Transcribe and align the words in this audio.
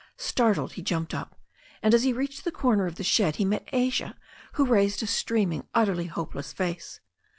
Startled, 0.17 0.73
he 0.73 0.81
jumped 0.81 1.13
up, 1.13 1.35
and 1.83 1.93
as 1.93 2.01
he 2.01 2.11
reached 2.11 2.43
the 2.43 2.51
corner 2.51 2.87
of 2.87 2.95
the 2.95 3.03
shed 3.03 3.35
he 3.35 3.45
met 3.45 3.69
Asia, 3.71 4.17
who 4.53 4.65
raised 4.65 5.03
a 5.03 5.05
stream 5.05 5.51
ing, 5.53 5.67
utterly 5.75 6.07
hopeless 6.07 6.51
face. 6.51 7.01